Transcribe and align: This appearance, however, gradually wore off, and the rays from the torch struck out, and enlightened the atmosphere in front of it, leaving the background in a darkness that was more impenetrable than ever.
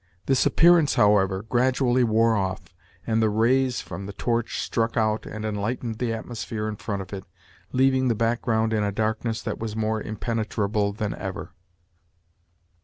This 0.25 0.47
appearance, 0.47 0.95
however, 0.95 1.43
gradually 1.43 2.03
wore 2.03 2.35
off, 2.35 2.73
and 3.05 3.21
the 3.21 3.29
rays 3.29 3.81
from 3.81 4.07
the 4.07 4.13
torch 4.13 4.59
struck 4.59 4.97
out, 4.97 5.27
and 5.27 5.45
enlightened 5.45 5.99
the 5.99 6.11
atmosphere 6.11 6.67
in 6.67 6.75
front 6.77 7.03
of 7.03 7.13
it, 7.13 7.23
leaving 7.71 8.07
the 8.07 8.15
background 8.15 8.73
in 8.73 8.83
a 8.83 8.91
darkness 8.91 9.43
that 9.43 9.59
was 9.59 9.75
more 9.75 10.01
impenetrable 10.01 10.91
than 10.91 11.13
ever. 11.13 11.53